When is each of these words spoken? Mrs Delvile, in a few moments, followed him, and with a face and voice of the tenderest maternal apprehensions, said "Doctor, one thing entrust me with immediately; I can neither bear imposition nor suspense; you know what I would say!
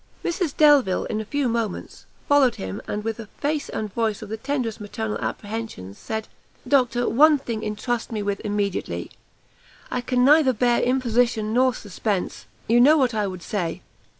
Mrs 0.25 0.57
Delvile, 0.57 1.03
in 1.11 1.21
a 1.21 1.25
few 1.25 1.47
moments, 1.47 2.07
followed 2.27 2.55
him, 2.55 2.81
and 2.87 3.03
with 3.03 3.19
a 3.19 3.27
face 3.37 3.69
and 3.69 3.93
voice 3.93 4.23
of 4.23 4.29
the 4.29 4.35
tenderest 4.37 4.81
maternal 4.81 5.19
apprehensions, 5.19 5.99
said 5.99 6.27
"Doctor, 6.67 7.07
one 7.07 7.37
thing 7.37 7.61
entrust 7.61 8.11
me 8.11 8.23
with 8.23 8.39
immediately; 8.39 9.11
I 9.91 10.01
can 10.01 10.25
neither 10.25 10.53
bear 10.53 10.81
imposition 10.81 11.53
nor 11.53 11.75
suspense; 11.75 12.47
you 12.67 12.81
know 12.81 12.97
what 12.97 13.13
I 13.13 13.27
would 13.27 13.43
say! 13.43 13.83